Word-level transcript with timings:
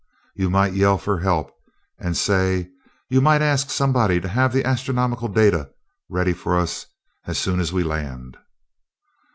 You 0.35 0.49
might 0.49 0.73
yell 0.73 0.97
for 0.97 1.19
help 1.19 1.51
and 1.99 2.17
say, 2.17 2.71
you 3.07 3.21
might 3.21 3.43
ask 3.43 3.69
somebody 3.69 4.19
to 4.19 4.27
have 4.29 4.51
that 4.53 4.65
astronomical 4.65 5.27
data 5.27 5.69
ready 6.09 6.33
for 6.33 6.57
us 6.57 6.87
as 7.27 7.37
soon 7.37 7.59
as 7.59 7.71
we 7.71 7.83
land." 7.83 8.37